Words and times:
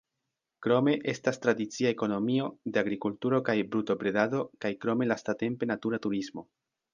Krome 0.67 0.93
estas 1.11 1.37
tradicia 1.43 1.91
ekonomio 1.95 2.47
de 2.77 2.81
agrikulturo 2.83 3.43
kaj 3.51 3.55
brutobredado 3.75 4.41
kaj 4.67 4.73
krome 4.87 5.11
lastatempe 5.13 5.71
natura 5.75 6.03
turismo. 6.09 6.49